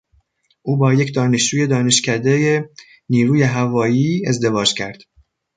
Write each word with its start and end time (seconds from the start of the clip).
او 0.61 0.77
با 0.77 0.93
یک 0.93 1.13
دانشجوی 1.15 1.67
دانشکدهی 1.67 2.61
نیروی 3.09 3.43
هوایی 3.43 4.27
ازدواج 4.27 4.73
کرد. 4.73 5.01